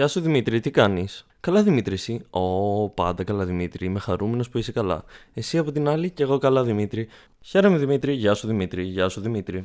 Γεια 0.00 0.08
σου 0.08 0.20
Δημήτρη, 0.20 0.60
τι 0.60 0.70
κάνεις; 0.70 1.26
Καλά 1.40 1.62
Δημήτρη, 1.62 1.94
εσύ; 1.94 2.20
Ω, 2.30 2.88
πάντα 2.88 3.24
καλά 3.24 3.44
Δημήτρη. 3.44 3.86
Είμαι 3.86 3.98
χαρούμενος 3.98 4.48
που 4.48 4.58
είσαι 4.58 4.72
καλά. 4.72 5.04
Εσύ 5.34 5.58
από 5.58 5.72
την 5.72 5.88
άλλη 5.88 6.10
και 6.10 6.22
εγώ 6.22 6.38
καλά 6.38 6.64
Δημήτρη. 6.64 7.08
Χαίρομαι 7.40 7.78
Δημήτρη, 7.78 8.12
γεια 8.12 8.34
σου 8.34 8.46
Δημήτρη, 8.46 8.82
γεια 8.82 9.08
σου 9.08 9.20
Δημήτρη. 9.20 9.64